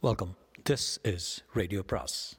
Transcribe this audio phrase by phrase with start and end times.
[0.00, 0.36] Welcome
[0.70, 2.38] this is radio பிராஸ்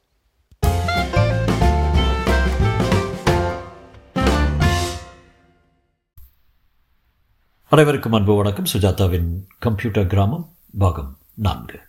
[7.67, 8.65] அனைவருக்கும் அன்பு வணக்கம்.
[8.73, 9.27] சுஜாதாவின்
[9.59, 11.79] கம்ப்யூட்டர் கிராமம் பாகம் நான்கு.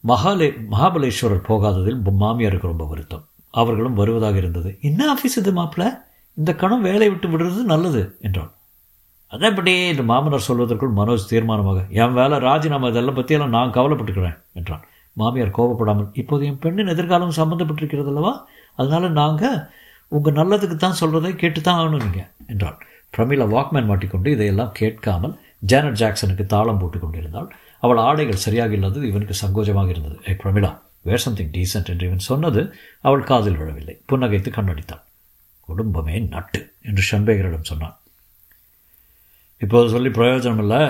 [0.00, 3.28] மகாலே மகாபலேஸ்வரர் போகாததில் மாமியாருக்கு ரொம்ப வருத்தம்.
[3.50, 4.78] அவர்களும் வருவதாக இருந்தது.
[4.80, 6.02] என்ன ஆஃபீஸ் இது மாப்பிள்ள
[6.34, 8.54] இந்த கணம் வேலை விட்டு விடுறது நல்லது என்றான்.
[9.34, 14.82] அதேபடி இந்த மாமனார் சொல்வதற்குள் மனோஜ் தீர்மானமாக என் வேலை ராஜினாமா இதெல்லாம் பற்றியெல்லாம் நான் கவலைப்பட்டுக்கிறேன் என்றான்.
[15.16, 18.32] மாமியார் கோபப்படாமல் இப்போது என் பெண்ணின் எதிர்காலம் சம்மந்தப்பட்டிருக்கிறது அல்லவா?
[18.78, 19.58] அதனால் நாங்கள்
[20.12, 22.78] உங்கள் நல்லதுக்கு தான் சொல்கிறதை கேட்டு தான் ஆகணும் நீங்கள் என்றான்.
[23.14, 25.34] பிரமிளா வாக்மேன் மாட்டிக்கொண்டு இதையெல்லாம் கேட்காமல்
[25.70, 27.48] ஜானட் ஜாக்சனுக்கு தாளம் போட்டுக் கொண்டிருந்தாள்.
[27.84, 30.16] அவள் ஆடைகள் சரியாக இல்லாதது இவனுக்கு சங்கோஜமாக இருந்தது.
[30.28, 30.70] ஏ பிரமிளா
[31.08, 32.62] வேர் சம்திங் டீசென்ட் என்று இவன் சொன்னது
[33.00, 33.96] அவள் காதில் விழவில்லை.
[34.10, 35.02] புன்னகைத்து கண்ணடித்தாள்.
[35.68, 37.96] குடும்பமே நட்டு என்று ஷன்பேகரிடம் சொன்னான்.
[39.62, 40.82] இப்போது சொல்லி பிரயோஜனம் இல்லை.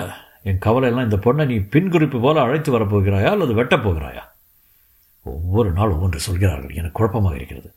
[0.49, 4.23] என் கவலையெல்லாம் இந்த பொண்ணை நீ பின்குறிப்பு போல அழைத்து வரப்போகிறாயா அல்லது வெட்டப் போகிறாயா
[5.25, 6.73] ஒவ்வொரு நாள் ஒவ்வொன்று சொல்கிறார்கள்.
[6.79, 7.69] எனக்கு குழப்பமாக இருக்கிறது.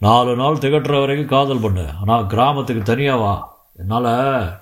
[0.00, 1.86] நாலு நாள் திகட்டுற வரைக்கும் காதல் பண்ணு.
[2.00, 3.32] ஆனால் கிராமத்துக்கு தனியாக வா.
[3.80, 4.10] என்னால்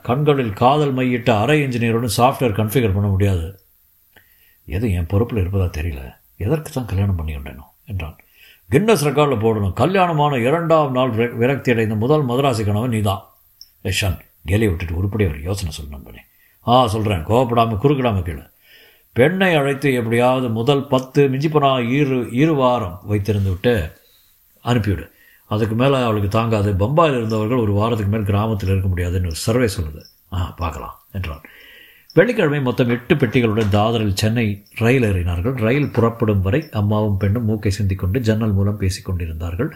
[0.09, 3.47] கண்களில் காதல் மையிட்ட அரை இன்ஜினியருடன் சாஃப்ட்வேர் கன்ஃபிகர் பண்ண முடியாது.
[4.77, 6.03] எது என் பொறுப்பில் இருப்பதா தெரியல.
[6.47, 8.17] எதற்கு தான் கல்யாணம் பண்ணி கொண்டேனோ என்றான்.
[8.71, 9.77] கின்னஸ் ரெக்கார்டில் போடணும்.
[9.83, 13.25] கல்யாணமான இரண்டாம் நாள் விரக்தி அடைந்த முதல் மதராசி கணவன் நீதான்.
[13.89, 14.19] யஷன்
[14.51, 16.25] கேலி விட்டுட்டு உருப்படி ஒரு யோசனை சொல்லணும் பண்ணி
[16.67, 18.45] ஆ சொல்கிறேன் கோவப்படாமல் குறுக்கிடாமல் கீழே
[19.17, 23.73] பெண்ணை அழைத்து எப்படியாவது முதல் பத்து மிஞ்சிப்பனா இரு இரு வாரம் வைத்திருந்து விட்டு
[24.65, 25.05] அனுப்பிவிடு.
[25.51, 26.71] அதுக்கு மேலே அவளுக்கு தாங்காது.
[26.83, 30.03] பம்பாயில் இருந்தவர்கள் ஒரு வாரத்துக்கு மேல் கிராமத்தில் இருக்க முடியாதுன்னு ஒரு சர்வே சொல்லுது.
[30.33, 31.43] ஆ பார்க்கலாம் என்றான்.
[32.17, 34.47] வெள்ளிக்கிழமை மொத்தம் எட்டு பெட்டிகளுடன் தாதரில் சென்னை
[34.83, 35.56] ரயில் ஏறினார்கள்.
[35.67, 39.71] ரயில் புறப்படும் வரை அம்மாவும் பெண்ணும் மூக்கை சிந்திக்கொண்டு ஜன்னல் மூலம் பேசிக்கொண்டிருந்தார்கள்.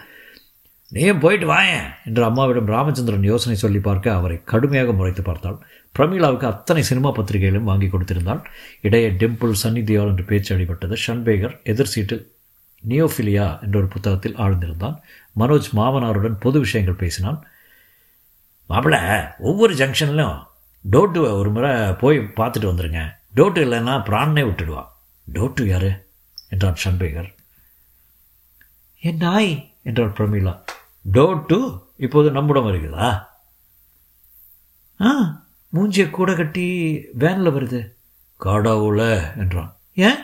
[0.95, 1.95] நீயும் போயிட்டு வாயேன்?
[2.05, 5.57] என்று அம்மாவிடம் ராமச்சந்திரன் யோசனை சொல்லி பார்க்க அவரை கடுமையாக முறைத்து பார்த்தாள்.
[5.99, 8.43] பிரமீளாவுக்கு அத்தனை சினிமா பத்திரிகைகளும் வாங்கி கொடுத்திருந்தாள்.
[8.81, 10.97] இடையே டிம்பிள் சன்னிதியால் என்று பேச்சு அடிபட்டது.
[11.07, 12.31] ஷன்பேகர் எதிர் சீட்டில்
[12.87, 14.99] நியோஃபிலியா என்ற ஒரு புத்தகத்தில் ஆழ்ந்திருந்தான்.
[15.39, 17.45] மனோஜ் மாமனாருடன் பொது விஷயங்கள் பேசினான்.
[18.69, 20.43] மாப்பிள்ள ஒவ்வொரு ஜங்ஷன்லையும்
[20.91, 23.15] டோட்டு ஒரு முறை போய் பார்த்துட்டு வந்துருங்க.
[23.35, 24.85] டோட்டு இல்லைன்னா பிராணனே விட்டுடுவா.
[25.33, 26.07] டோட்டு யாரு?
[26.49, 27.33] என்றான் ஷன்பேகர்.
[28.99, 30.63] என் நாய் என்றாள் பிரமீளா.
[31.11, 33.29] டோட்டு இப்போது நம்மிடம் வருகிறதா?
[35.01, 35.43] ஆ
[35.75, 36.67] மூஞ்சியை கூட கட்டி
[37.13, 37.91] வேனில் வருது.
[38.39, 39.01] கடவுள
[39.37, 39.75] என்றான்.
[39.93, 40.17] ஏன்?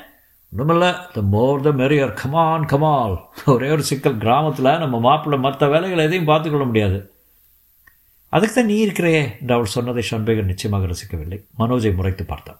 [0.56, 4.18] ஒன்றுமில்ல த மோர் த மெரியர் கமான் கமால் ஒரே ஒரு சிக்கல்.
[4.18, 7.14] கிராமத்தில் நம்ம மாப்பிள்ளை மற்ற வேலைகளை எதையும் பார்த்துக்கொள்ள முடியாது.
[8.28, 11.46] அதுக்கு தான் நீ இருக்கிறே என்று அவள் சொன்னதை ஷண்பேகர் நிச்சயமாக ரசிக்கவில்லை.
[11.60, 12.60] மனோஜை முறைத்து பார்த்தான்.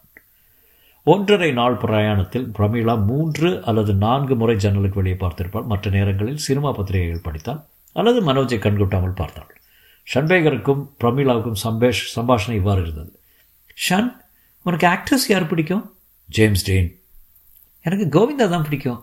[1.04, 5.66] ஒன்றரை நாள் பிரயாணத்தில் பிரமீளா மூன்று அல்லது நான்கு முறை ஜன்னலுக்கு வெளியே பார்த்திருப்பாள்.
[5.66, 7.62] மற்ற நேரங்களில் சினிமா பத்திரிகைகள் படித்தாள்.
[7.96, 9.52] அல்லது மனோஜை கண்கொட்டாமல் பார்த்தாள்.
[10.08, 13.12] ஷன்பேகருக்கும் பிரமீளாவுக்கும் சம்பேஷ் சம்பாஷணை இவ்வாறு இருந்தது.
[13.78, 14.10] ஷன்
[14.66, 15.84] உனக்கு ஆக்ட்ரஸ் யார் பிடிக்கும்?
[16.30, 16.90] James Dean.
[17.86, 19.00] எனக்கு கோவிந்தா தான் பிடிக்கும்.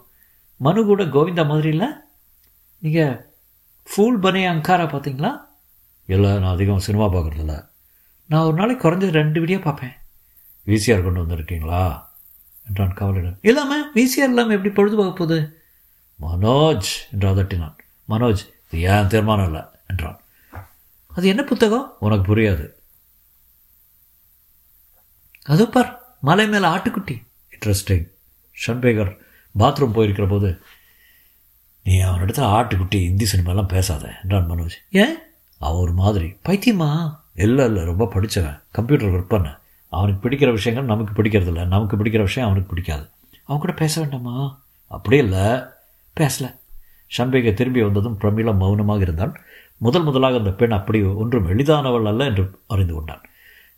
[0.60, 1.88] மனு கூட கோவிந்தா மாதிரி இல்லை?
[2.82, 3.14] நீங்கள்
[3.88, 5.32] ஃபூல் பனே அங்காரா பார்த்தீங்களா?
[6.08, 7.54] இல்லை நான் அதிகம் சினிமா பார்க்குறதில்ல.
[8.30, 9.94] நான் ஒரு நாளைக்கு குறைஞ்சது ரெண்டு வீடியோ பார்ப்பேன்.
[10.66, 11.82] விசிஆர் கொண்டு வந்திருக்கீங்களா?
[12.68, 15.38] என்றான் காவலிடம் இல்லாமல் விசிஆர் இல்லாமல் எப்படி பொழுதுபோக போகுது?
[16.20, 17.76] மனோஜ் என்று அதட்டினான்
[18.08, 19.60] மனோஜ் இது ஏன் தீர்மானம் இல்லை?
[19.88, 20.20] என்றான்.
[21.08, 21.96] அது என்ன புத்தகம்?
[22.00, 22.76] உனக்கு புரியாது.
[25.42, 27.22] அதோ பார் மலை மேலே ஆட்டுக்குட்டி.
[27.50, 28.10] இன்ட்ரெஸ்டிங்
[28.66, 29.18] ஷன்பேகர்
[29.58, 30.62] பாத்ரூம் போயிருக்கிற போது
[31.84, 34.70] நீ அவனிடத்துல ஆட்டுக்குட்டி இந்தி சினிமாலாம் பேசாத என்றான் மனோஜ்.
[34.90, 35.18] ஏன்?
[35.58, 36.36] அவன் ஒரு மாதிரி.
[36.44, 37.18] பைத்தியமா?
[37.34, 39.58] இல்லை இல்லை ரொம்ப படித்தவன் கம்ப்யூட்டர் ஒர்க் பண்ண.
[39.88, 41.64] அவனுக்கு பிடிக்கிற விஷயங்கள் நமக்கு பிடிக்கிறது இல்லை.
[41.64, 43.08] நமக்கு பிடிக்கிற விஷயம் அவனுக்கு பிடிக்காது.
[43.44, 44.60] அவன் கூட பேச வேண்டாமா?
[44.86, 45.46] அப்படி இல்லை.
[46.16, 46.58] பேசலை.
[47.16, 49.34] ஷன்பேகை திரும்பி வந்ததும் பிரமிளா மௌனமாக இருந்தான்.
[49.76, 53.22] முதல் முதலாக அந்த பெண் அப்படி ஒன்றும் எளிதானவள் அல்ல என்று அறிந்து கொண்டான்.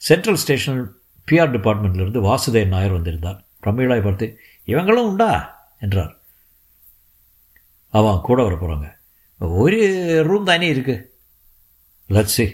[0.03, 0.81] சென்ட்ரல் ஸ்டேஷன்
[1.29, 3.39] பிஆர் டிபார்ட்மெண்ட்டிலிருந்து வாசுதேவன் நாயர் வந்திருந்தார்.
[3.63, 4.27] பிரமீளாவை பார்த்து
[4.69, 5.31] இவங்களும் உண்டா?
[5.79, 6.13] என்றார்.
[7.95, 8.89] அவன் கூட வர போகிறாங்க
[9.39, 9.79] ஒரு
[10.27, 10.95] ரூம் தானே இருக்கு.
[12.11, 12.45] லட்சி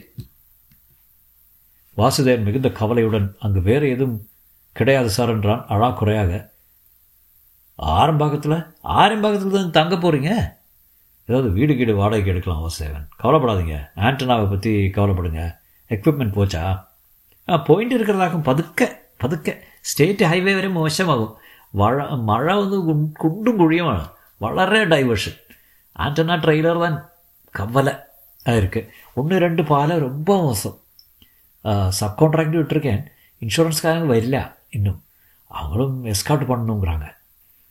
[1.96, 4.16] வாசுதேவன் மிகுந்த கவலையுடன் அங்கு வேறு எதுவும்
[4.72, 6.32] கிடையாது சார் என்றான் அழா குறையாக
[7.78, 10.30] ஆரம்பாகத்தில் ஆரம்பாகத்தில் தான் தங்க போகிறீங்க
[11.28, 13.76] ஏதாவது வீடு கீடு வாடகைக்கு எடுக்கலாம் வாசுதேவன் கவலைப்படாதீங்க.
[14.06, 15.42] ஆண்டனாவை பற்றி கவலைப்படுங்க.
[15.94, 16.62] எக்யூப்மெண்ட் போச்சா?
[17.48, 18.88] ஆ போயிட்டு இருக்கிறதாக்கும் பதுக்க
[19.22, 19.48] பதுக்க.
[19.90, 21.34] ஸ்டேட் ஹைவே வரை மோசமாகும்.
[21.80, 22.78] மழை மழை வந்து
[23.22, 23.90] குண்டும் குழியும்
[24.44, 25.38] வளர டைவர்ஷன்
[26.04, 26.98] ஆண்டனா ட்ரெய்லர் தான்.
[27.54, 27.94] கவலை
[28.56, 28.88] இருக்குது
[29.18, 30.76] ஒன்று ரெண்டு பாலை ரொம்ப மோசம்.
[31.98, 33.02] சப் கான்ட்ராக்ட் விட்டுருக்கேன்.
[33.44, 34.40] இன்சூரன்ஸ்காரங்க வரல
[34.76, 35.00] இன்னும்.
[35.58, 37.06] அவங்களும் எஸ்கார்ட் பண்ணணுங்கிறாங்க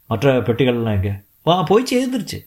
[0.10, 1.14] மற்ற பெட்டிகள்லாம் எங்கே?
[1.48, 2.40] ஆ போய் சேர்ந்துருச்சு.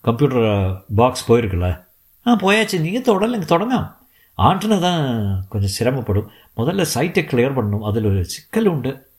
[0.00, 1.84] Computer box போயிருக்குல்ல?
[2.26, 2.80] ஆ போயாச்சு.
[2.80, 3.94] நீங்கள் தொடரலைங்க தொடங்க
[4.38, 6.28] ஆண்டனை தான் கொஞ்சம் சிரமப்படும்.
[6.56, 7.80] முதல்ல சைட்டை கிளியர் பண்ணணும்.
[7.80, 9.10] அதில் ஒரு சிக்கல் உண்டு.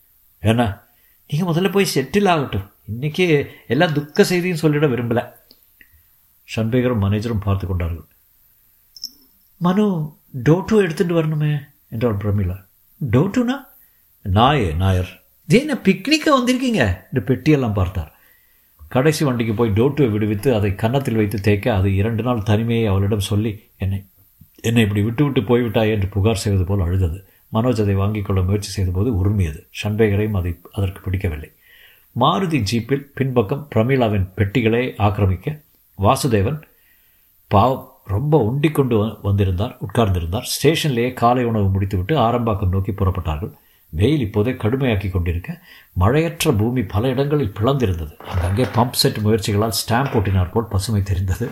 [0.42, 0.80] ஏன்னா
[1.28, 2.72] நீங்கள் முதல்ல போய் செட்டில் ஆகட்டும்.
[3.00, 5.34] இன்றைக்கி எல்லாம் துக்க செய்தியும் சொல்லிட விரும்பலை.
[6.56, 8.06] ஷன்பேகரும் மேனேஜரும் பார்த்து கொண்டார்கள்.
[9.58, 10.14] மனு
[10.44, 11.60] டோட்டோ எடுத்துகிட்டு வரணுமே
[11.90, 12.66] என்றாள் பிரமிளா.
[13.12, 13.66] டோட்டுனா?
[14.24, 15.24] நாயே நாயர்.
[15.48, 18.17] இதே பிக்னிக்காக வந்திருக்கீங்க இந்த பெட்டியெல்லாம் பார்த்தார்.
[18.88, 23.64] கடைசி வண்டிக்கு போய் டோட்டுவை விடுவித்து அதை கன்னத்தில் வைத்து தேய்க்க அது இரண்டு நாள் தனிமையை அவளிடம் சொல்லி
[23.78, 24.06] என்னை
[24.62, 27.26] என்னை இப்படி விட்டுவிட்டு போய்விட்டாய் என்று புகார் செய்வது போல் அழுதது.
[27.54, 29.68] மனோஜ் அதை வாங்கிக் கொள்ள முயற்சி செய்தபோது உரிமையது.
[29.84, 31.52] ஷன்பேகரையும் அதை அதற்கு பிடிக்கவில்லை.
[32.20, 35.62] மாருதி ஜீப்பில் பின்பக்கம் பிரமீளாவின் பெட்டிகளை ஆக்கிரமிக்க
[35.98, 36.62] வாசுதேவன்
[37.48, 40.48] பாவம் ரொம்ப உண்டிக் கொண்டு வந்திருந்தார் உட்கார்ந்திருந்தார்.
[40.56, 43.54] ஸ்டேஷன்லேயே காலை உணவு முடித்துவிட்டு ஆரம்பாக்கம் நோக்கி புறப்பட்டார்கள்.
[43.90, 45.62] வெயில் இப்போதே கடுமையாக்கி கொண்டிருக்க
[45.94, 48.18] மழையற்ற பூமி பல இடங்களில் பிளந்திருந்தது.
[48.18, 51.50] அங்கங்கே பம்ப் செட் முயற்சிகளால் ஸ்டாம்ப் ஓட்டினார் போல் பசுமை தெரிந்தது.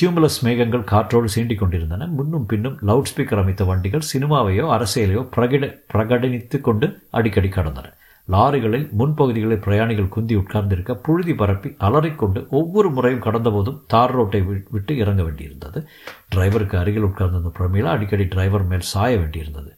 [0.00, 2.06] டியூமுலஸ் மேகங்கள் காற்றோடு சீண்டிக் கொண்டிருந்தன.
[2.06, 7.94] முன்னும் பின்னும் லவுட் ஸ்பீக்கர் அமைத்த வண்டிகள் சினிமாவையோ அரசியலையோ பிரகட பிரகடனித்து கொண்டு அடிக்கடி கடந்தன.
[8.28, 15.22] லாரிகளில் முன்பகுதிகளில் பிரயாணிகள் குந்தி உட்கார்ந்திருக்க புழுதி பரப்பி அலறிக்கொண்டு ஒவ்வொரு முறையும் கடந்தபோதும் தார் ரோட்டை விட்டு இறங்க
[15.22, 15.86] வேண்டியிருந்தது.
[16.34, 19.75] டிரைவருக்கு அருகில் உட்கார்ந்திருந்த பிரமிளா அடிக்கடி டிரைவர் மேல் சாய வேண்டியிருந்தது.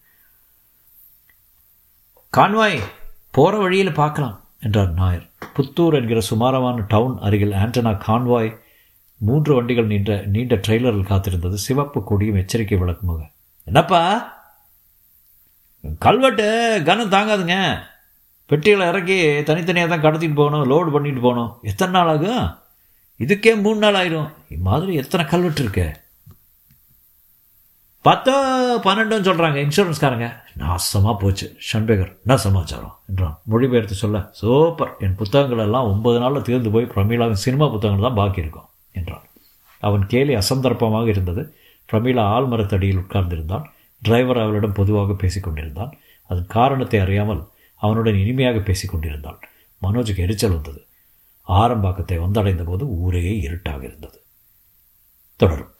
[2.36, 2.78] கான்வாய்
[3.30, 5.26] போகிற வழியில் பார்க்கலாம் என்றார் நாயர்.
[5.56, 8.50] புத்தூர் என்கிற சுமாரமான டவுன் அருகில் ஆண்டனா கான்வாய்
[9.20, 11.54] மூன்று வண்டிகள் நீண்ட நீண்ட ட்ரெய்லரில் காத்திருந்தது.
[11.54, 13.22] சிவப்பு கொடியும் எச்சரிக்கை விளக்குமாக.
[13.64, 14.02] என்னப்பா?
[15.98, 16.46] கல்வெட்டு
[16.84, 17.56] கனம் தாங்காதுங்க.
[18.46, 21.58] பெட்டிகளை இறக்கி தனித்தனியாக தான் கடத்திட்டு போகணும் லோடு பண்ணிட்டு போகணும்.
[21.62, 22.44] எத்தனை நாள் ஆகும்?
[23.19, 24.30] இதுக்கே மூணு நாள் ஆயிரும்.
[24.48, 25.94] இம்மாதிரி எத்தனை கல்வெட்டு இருக்குது
[28.00, 28.35] பத்தோ
[28.85, 30.27] பன்னெண்டுன்னு சொல்கிறாங்க இன்சூரன்ஸ்காரங்க
[30.59, 31.56] நாசமாக போச்சு.
[31.73, 32.99] ஷன்பேகர் என்ன சமாச்சாரம்?
[33.09, 33.39] என்றான்.
[33.45, 34.97] மொழிபெயர்த்து சொல்ல சூப்பர்.
[34.99, 38.69] என் புத்தகங்கள் எல்லாம் ஒன்பது நாளில் தீர்ந்து போய் பிரமீளாவின் சினிமா புத்தகங்கள் தான் பாக்கி இருக்கும்.
[38.93, 39.23] என்றான்.
[39.81, 41.55] அவன் கேலி அசந்தர்ப்பமாக இருந்தது.
[41.93, 43.65] பிரமீளா ஆழ்மரத்தடியில் உட்கார்ந்திருந்தான்.
[44.03, 45.93] டிரைவர் அவளிடம் பொதுவாக பேசிக்கொண்டிருந்தான்
[46.31, 47.43] அதன் காரணத்தை அறியாமல்
[47.75, 49.41] அவனுடன் இனிமையாக பேசிக் கொண்டிருந்தான்.
[49.83, 50.87] மனோஜுக்கு எரிச்சல் வந்தது.
[51.49, 54.23] ஆரம்பாக்கத்தை வந்தடைந்த போது ஊரே இருட்டாக இருந்தது.
[55.37, 55.73] தொடரும்.